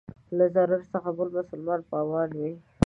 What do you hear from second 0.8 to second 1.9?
څخه بل مسلمان